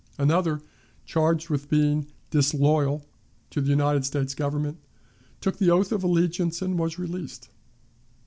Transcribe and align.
Another, 0.17 0.61
charged 1.05 1.51
with 1.51 1.69
being 1.69 2.07
"disloyal" 2.31 3.05
to 3.51 3.61
the 3.61 3.69
United 3.69 4.03
States 4.03 4.33
Government, 4.33 4.79
took 5.41 5.57
the 5.59 5.69
oath 5.69 5.91
of 5.91 6.03
allegiance, 6.03 6.59
and 6.59 6.79
was 6.79 6.97
released. 6.97 7.49